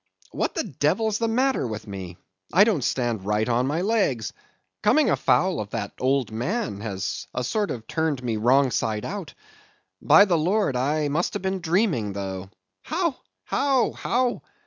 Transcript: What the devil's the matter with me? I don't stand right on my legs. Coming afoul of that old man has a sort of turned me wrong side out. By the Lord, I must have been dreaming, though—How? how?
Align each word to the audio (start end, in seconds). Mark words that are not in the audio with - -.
What 0.31 0.55
the 0.55 0.63
devil's 0.63 1.19
the 1.19 1.27
matter 1.27 1.67
with 1.67 1.85
me? 1.85 2.17
I 2.51 2.63
don't 2.63 2.83
stand 2.83 3.23
right 3.23 3.47
on 3.47 3.67
my 3.67 3.81
legs. 3.83 4.33
Coming 4.81 5.11
afoul 5.11 5.59
of 5.59 5.69
that 5.69 5.91
old 5.99 6.31
man 6.31 6.79
has 6.81 7.27
a 7.35 7.43
sort 7.43 7.69
of 7.69 7.85
turned 7.85 8.23
me 8.23 8.35
wrong 8.37 8.71
side 8.71 9.05
out. 9.05 9.35
By 10.01 10.25
the 10.25 10.39
Lord, 10.39 10.75
I 10.75 11.07
must 11.09 11.33
have 11.35 11.43
been 11.43 11.59
dreaming, 11.61 12.13
though—How? 12.13 13.17
how? 13.43 14.41